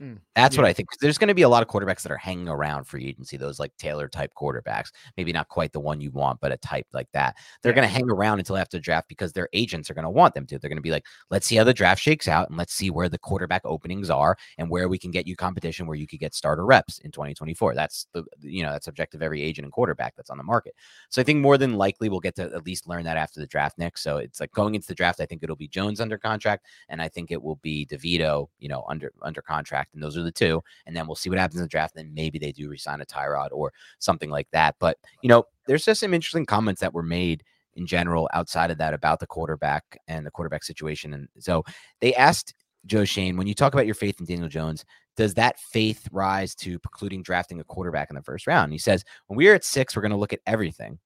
[0.00, 0.62] Mm, that's yeah.
[0.62, 0.88] what I think.
[1.00, 3.60] There's going to be a lot of quarterbacks that are hanging around free agency, those
[3.60, 4.90] like Taylor type quarterbacks.
[5.16, 7.36] Maybe not quite the one you want, but a type like that.
[7.62, 7.76] They're yeah.
[7.76, 10.34] going to hang around until after the draft because their agents are going to want
[10.34, 10.58] them to.
[10.58, 12.90] They're going to be like, let's see how the draft shakes out and let's see
[12.90, 16.20] where the quarterback openings are and where we can get you competition where you could
[16.20, 17.74] get starter reps in 2024.
[17.74, 20.74] That's the, you know, that's objective every agent and quarterback that's on the market.
[21.10, 23.46] So I think more than likely we'll get to at least learn that after the
[23.46, 23.98] draft, Nick.
[23.98, 27.02] So it's like going into the draft, I think it'll be Jones under contract and
[27.02, 30.22] I think it will be DeVito, you know, under under contract contract, and those are
[30.22, 30.62] the two.
[30.86, 31.96] And then we'll see what happens in the draft.
[31.96, 34.76] And maybe they do resign a Tyrod or something like that.
[34.78, 38.78] But you know, there's just some interesting comments that were made in general outside of
[38.78, 41.14] that about the quarterback and the quarterback situation.
[41.14, 41.64] And so
[42.00, 44.84] they asked Joe Schoen, when you talk about your faith in Daniel Jones,
[45.16, 48.72] does that faith rise to precluding drafting a quarterback in the first round?
[48.72, 50.98] he says, when we are at six, we're going to look at everything.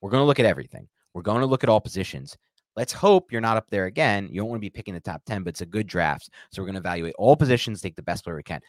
[0.00, 0.88] We're going to look at everything.
[1.12, 2.36] We're going to look at all positions.
[2.76, 4.28] Let's hope you're not up there again.
[4.30, 6.30] You don't want to be picking the top 10, but it's a good draft.
[6.50, 8.60] So we're going to evaluate all positions, take the best player we can.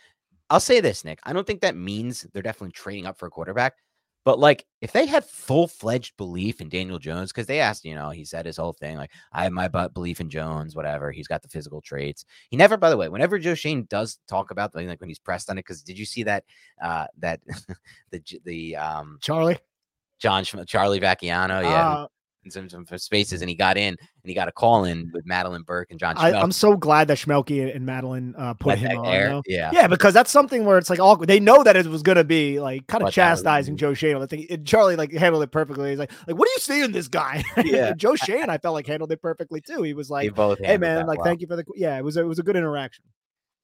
[0.49, 1.19] I'll say this, Nick.
[1.23, 3.73] I don't think that means they're definitely trading up for a quarterback.
[4.27, 7.95] But like, if they had full fledged belief in Daniel Jones, because they asked, you
[7.95, 11.13] know, he said his whole thing, like, I have my belief in Jones, whatever.
[11.13, 12.25] He's got the physical traits.
[12.49, 15.49] He never, by the way, whenever Joe Schoen does talk about, like, when he's pressed
[15.49, 16.43] on it, because did you see that,
[16.81, 17.39] uh, that
[18.11, 19.59] the the um Charlie,
[20.19, 22.07] John Charlie Vacchiano, yeah, uh,
[22.51, 25.65] some, some spaces, and he got in and he got a call in with Madelyn
[25.65, 26.17] Burke and John.
[26.17, 29.05] I, am so glad that Schmeelk and Madelyn uh, put Let him on.
[29.05, 29.71] air, yeah.
[29.73, 31.29] yeah, because that's something where it's like awkward.
[31.29, 33.77] they know that it was going to be like kind of But that was- chastising
[33.77, 34.21] Joe Schoen.
[34.21, 35.91] I think and Charlie like handled it perfectly.
[35.91, 37.43] He's like, like, what are you seeing this guy?
[37.67, 37.93] Yeah.
[37.93, 39.81] Joe Schoen, I felt like handled it perfectly too.
[39.81, 41.25] He was like, hey man, like well.
[41.25, 41.97] thank you for the yeah.
[41.97, 43.03] It was it was a good interaction.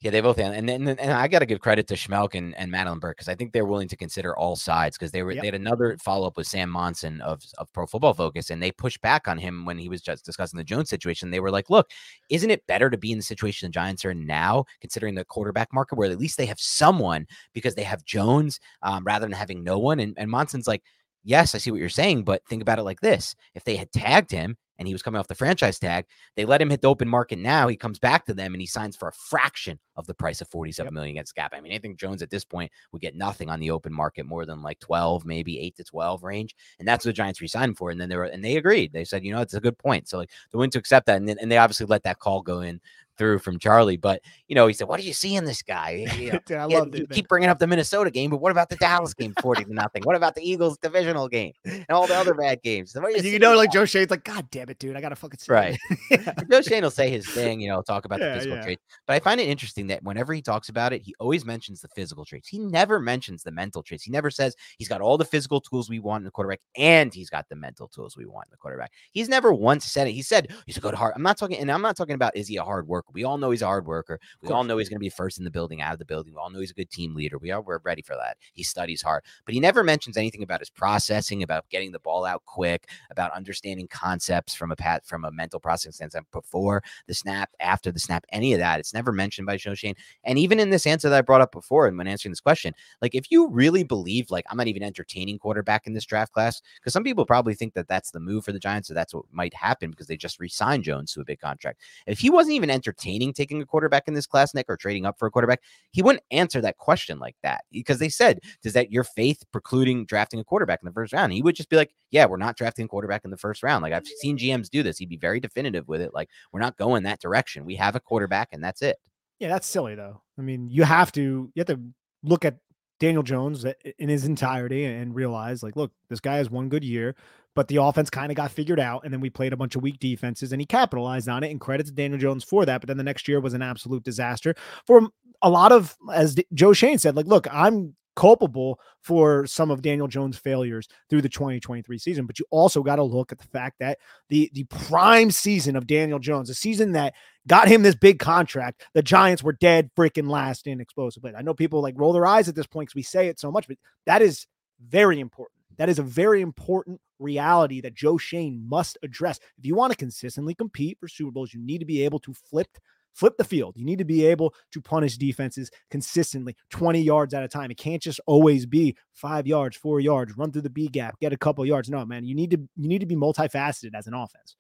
[0.04, 2.70] Yeah, they both and and, and, I got to give credit to Schmeelk and, and
[2.70, 5.42] Madelyn Burke because I think they're willing to consider all sides because they were Yep.
[5.42, 8.70] they had another follow up with Sam Monson of of Pro Football Focus and they
[8.70, 11.32] pushed back on him when he was just discussing the Jones situation.
[11.32, 11.89] They were like, "Look,
[12.30, 15.24] isn't it better to be in the situation the Giants are in now, considering the
[15.24, 19.32] quarterback market, where at least they have someone because they have Jones um, rather than
[19.32, 20.84] having no one?" And and Monson's like,
[21.24, 23.92] "Yes, I see what you're saying, but think about it like this: if they had
[23.94, 26.05] tagged him." And he was coming off the franchise tag.
[26.36, 27.67] They let him hit the open market now.
[27.67, 30.47] He comes back to them and he signs for a fraction of the price of
[30.49, 31.53] forty-seven million against cap.
[31.55, 34.25] I mean, I think Jones at this point would get nothing on the open market
[34.25, 36.55] more than like 12, maybe 8 to 12 range.
[36.79, 37.91] And that's what the Giants re-signed for.
[37.91, 38.93] And then they were and they agreed.
[38.93, 40.09] They said, you know, it's a good point.
[40.09, 41.17] So like they're willing to accept that.
[41.17, 42.81] And then and they obviously let that call go in
[43.17, 43.97] through from Charlie.
[43.97, 46.08] But you know, he said, What do you see in this guy?
[46.17, 48.52] You know, Dude, I yeah, loved you keep bringing up the Minnesota game, but what
[48.52, 50.04] about the Dallas game, 40 to nothing?
[50.04, 52.95] What about the Eagles divisional game and all the other bad games?
[52.95, 55.39] And you know, like guy?" Joe Schoen's like, God damn it, dude, I gotta fucking
[55.39, 55.80] see it." Right.
[56.10, 56.34] Yeah.
[56.52, 58.84] Joe Schoen will say his thing, you know, talk about Yeah, the physical traits.
[59.08, 61.88] But I find it interesting that whenever he talks about it, he always mentions the
[61.89, 62.47] physical traits.
[62.47, 64.04] He never mentions the mental traits.
[64.04, 67.13] He never says he's got all the physical tools we want in the quarterback and
[67.13, 68.91] he's got the mental tools we want in the quarterback.
[69.12, 70.12] He's never once said it.
[70.12, 71.13] He said he's a good heart.
[71.15, 73.03] I'm not talking, and I'm not talking about is he a hard worker.
[73.12, 74.20] We all know he's a hard worker.
[74.42, 76.34] We all know he's going to be first in the building, out of the building.
[76.34, 77.38] We all know he's a good team leader.
[77.38, 78.38] We are we're ready for that.
[78.54, 82.26] He studies hard, but he never mentions anything about his processing, about getting the ball
[82.26, 87.13] out quick, about understanding concepts from a pat from a mental processing standpoint before the
[87.13, 88.80] snap, after the snap, any of that.
[88.80, 89.96] It's never mentioned by Joe Schoen.
[90.24, 92.74] And even in this answer that I brought up before, and when answering this question,
[93.02, 96.62] like if you really believe, like I'm not even entertaining quarterback in this draft class,
[96.80, 99.26] because some people probably think that that's the move for the Giants, or that's what
[99.32, 101.82] might happen because they just re-signed Jones to a big contract.
[102.08, 105.17] If he wasn't even entertaining taking a quarterback in this class, Nick, or trading up
[105.19, 108.91] for a quarterback, he wouldn't answer that question like that because they said, "Does that
[108.91, 111.93] your faith precluding drafting a quarterback in the first round?" He would just be like,
[112.12, 114.84] "Yeah, we're not drafting a quarterback in the first round." Like I've seen GMs do
[114.84, 114.97] this.
[114.97, 116.13] He'd be very definitive with it.
[116.13, 117.65] Like we're not going that direction.
[117.65, 118.97] We have a quarterback, and that's it.
[119.39, 120.21] Yeah, that's silly though.
[120.38, 121.79] I mean, you have to you have to
[122.23, 122.58] look at
[122.99, 126.84] Daniel Jones eh, in his entirety and realize like, look, this guy has one good
[126.84, 127.15] year,
[127.56, 129.82] but the offense kind of got figured out, and then we played a bunch of
[129.82, 131.52] weak defenses, and he capitalized on it.
[131.52, 132.82] And credits to Daniel Jones for that.
[132.82, 135.10] But then the next year was an absolute disaster for
[135.42, 140.08] a lot of, as Joe Schoen said, like, look, I'm culpable for some of Daniel
[140.08, 143.78] Jones' failures through the 2023 season, but you also got to look at the fact
[143.80, 143.98] that
[144.30, 147.13] the the prime season of Daniel Jones, a season that
[147.48, 148.86] got him this big contract.
[148.94, 151.36] The Giants were dead freaking last in explosive plays.
[151.38, 153.52] I know people like roll their eyes at this point because we say it so
[153.52, 154.46] much, but that is
[154.88, 155.53] very important.
[155.77, 159.39] That is a very important reality that Joe Schoen must address.
[159.57, 162.33] If you want to consistently compete for Super Bowls, you need to be able to
[162.33, 162.67] flip
[163.13, 163.77] flip the field.
[163.77, 167.69] You need to be able to punish defenses consistently 20 yards at a time.
[167.69, 171.31] It can't just always be 5 yards, 4 yards, run through the B gap, get
[171.31, 171.89] a couple yards.
[171.89, 174.55] No, man, you need to you need to be multifaceted as an offense.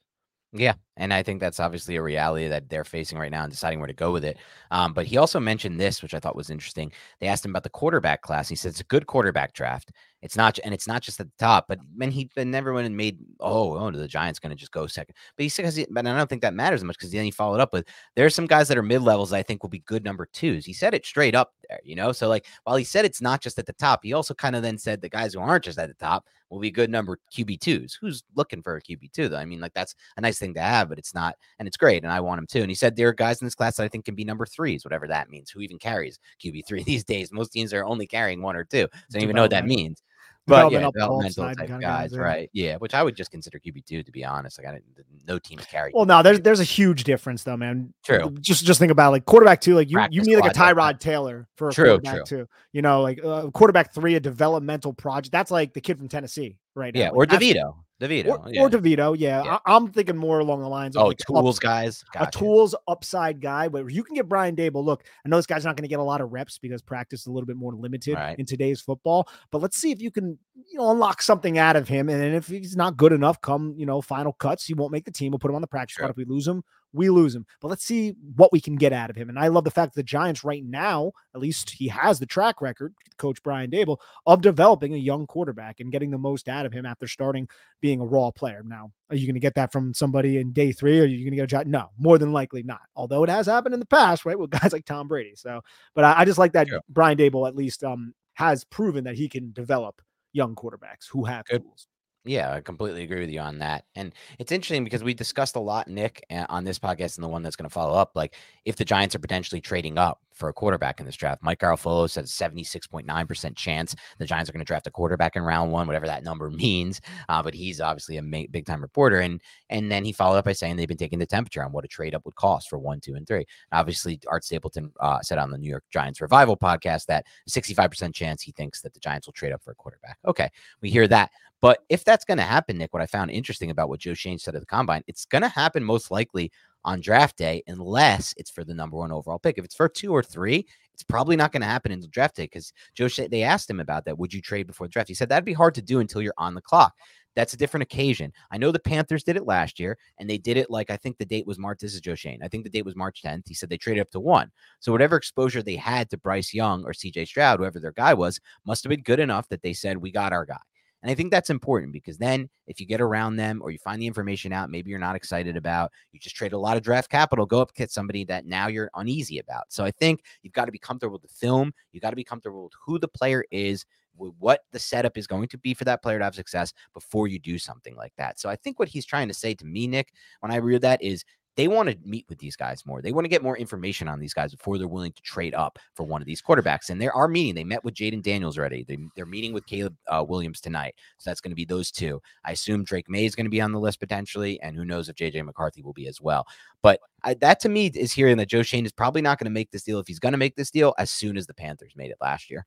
[0.55, 3.79] Yeah, and I think that's obviously a reality that they're facing right now and deciding
[3.79, 4.37] where to go with it.
[4.69, 6.91] Um, but he also mentioned this, which I thought was interesting.
[7.19, 8.49] They asked him about the quarterback class.
[8.49, 9.91] He said it's a good quarterback draft.
[10.23, 12.93] It's not, and it's not just at the top, but when he then everyone had
[12.93, 15.15] made, oh, oh, the Giants going to just go second.
[15.35, 17.59] But he says, but I don't think that matters as much because then he followed
[17.59, 20.29] up with, there's some guys that are mid levels I think will be good number
[20.31, 20.65] twos.
[20.65, 22.13] He said it straight up there, you know.
[22.13, 24.61] So like, while he said it's not just at the top, he also kind of
[24.61, 27.59] then said the guys who aren't just at the top will be good number QB
[27.59, 27.97] twos.
[27.99, 29.37] Who's looking for a QB two though?
[29.37, 32.03] I mean, like that's a nice thing to have, but it's not, and it's great,
[32.03, 32.61] and I want him too.
[32.61, 34.45] And he said there are guys in this class that I think can be number
[34.45, 35.49] threes, whatever that means.
[35.49, 37.33] Who even carries QB three these days?
[37.33, 38.87] Most teams are only carrying one or two.
[39.09, 40.01] So I don't even know what that means.
[40.45, 42.19] But yeah, Development up the ball developmental type guys, guys, yeah.
[42.19, 42.49] right?
[42.53, 44.57] Yeah, which I would just consider QB two to be honest.
[44.57, 44.85] Like I didn't,
[45.25, 45.91] no teams carry.
[45.93, 47.93] Well, no, there's there's a huge difference though, man.
[48.03, 48.29] True.
[48.41, 50.99] Just just think about like quarterback two, like you you Practice need like a Tyrod
[50.99, 52.47] Taylor for a True, quarterback two.
[52.73, 55.31] You know, like uh, quarterback three, a developmental project.
[55.31, 56.93] That's like the kid from Tennessee, right?
[56.95, 57.11] yeah, now.
[57.11, 58.61] or Like, that's- Devito, Devito, Or, yeah.
[58.61, 59.43] or DeVito, yeah.
[59.43, 59.59] Yeah.
[59.65, 62.75] I, am thinking more along the lines of oh, like tools ups- guys, a tools
[62.87, 64.83] upside guy where you can get Brian Daboll.
[64.83, 67.21] Look, I know this guy's not going to get a lot of reps because practice
[67.21, 68.37] is a little bit more limited Right.
[68.37, 69.29] in today's football.
[69.51, 70.37] But let's see if you can,
[70.71, 72.09] you know, unlock something out of him.
[72.09, 75.05] And then if he's not good enough, come you know final cuts, he won't make
[75.05, 75.31] the team.
[75.31, 76.09] We'll put him on the practice squad.
[76.09, 77.45] If we lose him, we lose him.
[77.59, 79.29] But let's see what we can get out of him.
[79.29, 82.25] And I love the fact that the Giants right now, at least he has the
[82.25, 86.65] track record, Coach Brian Daboll, of developing a young quarterback and getting the most out
[86.65, 87.47] of him after starting
[87.81, 88.61] being a raw player.
[88.65, 90.99] Now, are you going to get that from somebody in day three?
[90.99, 91.67] Or are you going to get a job?
[91.67, 92.81] No, more than likely not.
[92.95, 95.33] Although it has happened in the past, right, with guys like Tom Brady.
[95.35, 95.61] So,
[95.95, 96.79] but I, I just like that Sure.
[96.89, 100.01] Brian Daboll at least um has proven that he can develop
[100.31, 101.61] young quarterbacks who have Good.
[101.61, 101.87] tools.
[102.25, 103.83] Yeah, I completely agree with you on that.
[103.95, 107.43] And it's interesting because we discussed a lot, Nick, on this podcast and the one
[107.43, 108.11] that's going to follow up.
[108.15, 111.59] Like, if the Giants are potentially trading up for a quarterback in this draft, Mike
[111.59, 115.87] Garafolo said 76.9% chance the Giants are going to draft a quarterback in round one,
[115.87, 117.01] whatever that number means.
[117.29, 119.19] Uh, but he's obviously a ma- big time reporter.
[119.19, 121.85] And and then he followed up by saying they've been taking the temperature on what
[121.85, 123.45] a trade up would cost for one, two, and three.
[123.71, 128.13] And obviously, Art Stapleton uh, said on the New York Giants Revival podcast that 65%
[128.13, 130.17] chance he thinks that the Giants will trade up for a quarterback.
[130.25, 130.49] Okay,
[130.81, 131.31] we hear that.
[131.61, 134.37] But if that's going to happen, Nick, what I found interesting about what Joe Schoen
[134.37, 136.51] said at the combine, it's going to happen most likely
[136.85, 139.57] on draft day, unless it's for the number one overall pick.
[139.57, 142.43] If it's for two or three, it's probably not going to happen until draft day
[142.43, 144.17] because Joe they asked him about that.
[144.17, 145.07] Would you trade before the draft?
[145.07, 146.93] He said that'd be hard to do until you're on the clock.
[147.35, 148.31] That's a different occasion.
[148.51, 151.17] I know the Panthers did it last year, and they did it like I think
[151.17, 151.79] the date was March.
[151.79, 152.39] This is Joe Schoen.
[152.43, 153.47] I think the date was March 10th.
[153.47, 154.51] He said they traded up to one.
[154.79, 158.39] So whatever exposure they had to Bryce Young or CJ Stroud, whoever their guy was,
[158.65, 160.59] must have been good enough that they said we got our guy.
[161.03, 164.01] And I think that's important because then if you get around them or you find
[164.01, 167.11] the information out, maybe you're not excited about, you just trade a lot of draft
[167.11, 169.65] capital, go up get somebody that now you're uneasy about.
[169.67, 171.73] So I think you've got to be comfortable with the film.
[171.91, 173.85] You've got to be comfortable with who the player is,
[174.15, 177.37] what the setup is going to be for that player to have success before you
[177.37, 178.39] do something like that.
[178.39, 181.01] So I think what he's trying to say to me, Nick, when I read that
[181.01, 183.01] is they want to meet with these guys more.
[183.01, 185.77] They want to get more information on these guys before they're willing to trade up
[185.93, 186.89] for one of these quarterbacks.
[186.89, 187.53] And they are meeting.
[187.53, 188.83] They met with Jayden Daniels already.
[188.83, 190.95] They, they're meeting with Caleb uh, Williams tonight.
[191.17, 192.21] So that's going to be those two.
[192.43, 194.59] I assume Drake Maye is going to be on the list potentially.
[194.61, 196.47] And who knows if JJ McCarthy will be as well.
[196.81, 199.51] But I, that to me is hearing that Joe Schoen is probably not going to
[199.51, 201.93] make this deal if he's going to make this deal as soon as the Panthers
[201.95, 202.65] made it last year.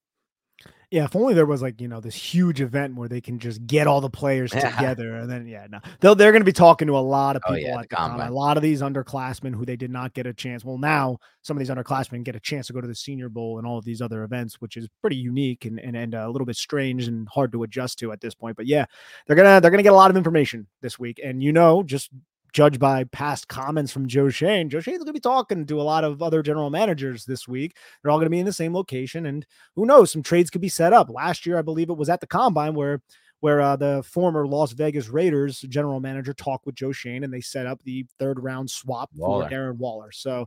[0.93, 3.67] Yeah, if only there was like you know this huge event where they can just
[3.67, 4.71] get all the players Yeah.
[4.71, 7.43] together, and then yeah, no, they'll they're going to be talking to a lot of
[7.47, 8.11] Oh, people yeah, at the the combine.
[8.19, 8.29] combine.
[8.31, 10.65] A lot of these underclassmen who they did not get a chance.
[10.65, 13.59] Well, now some of these underclassmen get a chance to go to the Senior Bowl
[13.59, 16.47] and all of these other events, which is pretty unique and and, and a little
[16.47, 18.57] bit strange and hard to adjust to at this point.
[18.57, 18.85] But yeah,
[19.27, 22.11] they're gonna they're gonna get a lot of information this week, and you know just.
[22.53, 25.83] Judged by past comments from Joe Schoen, Joe Schoen's going to be talking to a
[25.83, 27.77] lot of other general managers this week.
[28.03, 30.61] They're all going to be in the same location, and who knows some trades could
[30.63, 33.03] be set up last year i believe it was at the combine where
[33.41, 37.41] where uh, the former las vegas raiders general manager talked with joe schoen and they
[37.41, 39.45] set up the third round swap Waller.
[39.45, 40.47] for darren waller so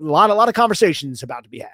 [0.00, 1.70] a lot a lot of conversations about to be had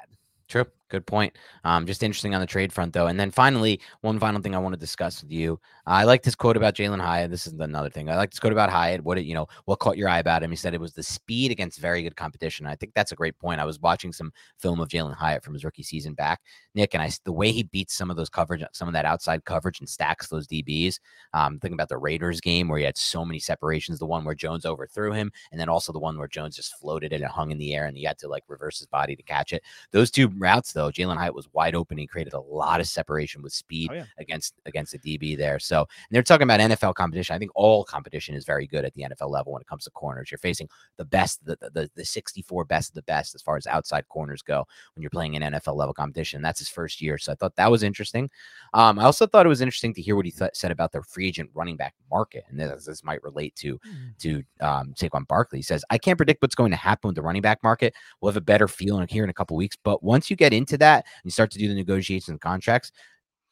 [0.49, 0.67] True.
[0.91, 1.39] Good point.
[1.63, 3.07] Um, just interesting on the trade front, though.
[3.07, 5.61] And then finally, one final thing I want to discuss with you.
[5.87, 7.31] I like this quote about Jalin Hyatt.
[7.31, 8.11] This is another thing.
[8.11, 9.05] I like this quote about Hyatt.
[9.05, 10.51] What it, you know, what caught your eye about him?
[10.51, 12.67] He said it was the speed against very good competition.
[12.67, 13.61] I think that's a great point.
[13.61, 16.41] I was watching some film of Jalin Hyatt from his rookie season back,
[16.75, 19.45] Nick, and I the way he beats some of those coverage, some of that outside
[19.45, 20.99] coverage, and stacks those DBs.
[21.35, 24.01] Um, thinking about the Raiders game where he had so many separations.
[24.01, 27.13] The one where Jones overthrew him, and then also the one where Jones just floated
[27.13, 29.23] it and hung in the air, and he had to like reverse his body to
[29.23, 29.63] catch it.
[29.93, 31.99] Those two routes, though, Jalin Hyatt was wide open.
[31.99, 34.05] He created a lot of separation with speed Oh, yeah.
[34.19, 35.59] against against the DB there.
[35.59, 37.35] So and they're talking about NFL competition.
[37.35, 39.91] I think all competition is very good at the NFL level when it comes to
[39.91, 40.31] corners.
[40.31, 43.67] You're facing the best, the the, the 64 best of the best as far as
[43.67, 44.65] outside corners go
[44.95, 46.41] when you're playing an NFL level competition.
[46.43, 48.31] That's his first year, so I thought that was interesting.
[48.75, 51.03] Um, I also thought it was interesting to hear what he th- said about the
[51.03, 53.79] free agent running back market, and this, this might relate to
[54.21, 55.59] to um, Saquon Barkley.
[55.59, 57.95] He says, I can't predict what's going to happen with the running back market.
[58.21, 59.77] We'll have a better feel in here in a couple weeks.
[59.83, 62.93] But once you get into that and you start to do the negotiations and contracts,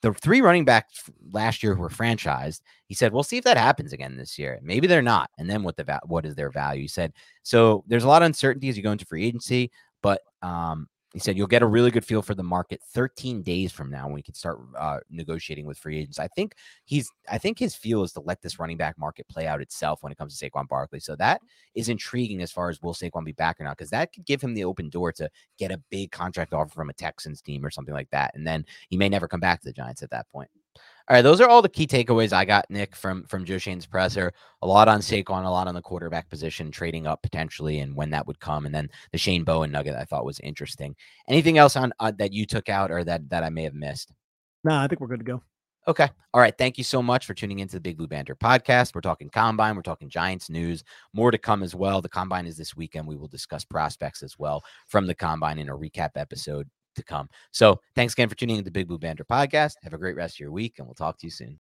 [0.02, 3.56] the three running backs last year who were franchised, he said, "We'll see if that
[3.56, 4.58] happens again this year.
[4.62, 7.84] Maybe they're not, and then what the va- what is their value?" He said, "So
[7.88, 9.70] there's a lot of uncertainty as you go into free agency,
[10.02, 13.72] but um, he said you'll get a really good feel for the market 13 days
[13.72, 16.20] from now when we can start uh, negotiating with free agents.
[16.20, 16.54] I think
[16.84, 20.00] he's I think his feel is to let this running back market play out itself
[20.04, 21.00] when it comes to Saquon Barkley.
[21.00, 21.40] So that
[21.74, 24.40] is intriguing as far as will Saquon be back or not, because that could give
[24.40, 27.70] him the open door to get a big contract offer from a Texans team or
[27.70, 30.28] something like that, and then he may never come back to the Giants at that
[30.30, 30.50] point.
[31.08, 33.86] All right, those are all the key takeaways I got, Nick, from from Joe Schoen's
[33.86, 34.30] presser.
[34.60, 38.10] A lot on Saquon, a lot on the quarterback position, trading up potentially, and when
[38.10, 40.94] that would come, and then the Shane Bowen nugget I thought was interesting.
[41.26, 44.12] Anything else on uh, that you took out or that that I may have missed?
[44.64, 45.42] No, I think we're good to go.
[45.86, 46.10] Okay.
[46.34, 46.52] All right.
[46.58, 48.94] Thank you so much for tuning into the Big Blue Banter podcast.
[48.94, 49.74] We're talking combine.
[49.74, 50.84] We're talking Giants news.
[51.14, 52.02] More to come as well.
[52.02, 53.06] The combine is this weekend.
[53.06, 57.28] We will discuss prospects as well from the combine in a recap episode to come.
[57.52, 59.74] So thanks again for tuning in to the Big Blue Banter podcast.
[59.82, 61.58] Have a great rest of your week, and we'll talk to you soon.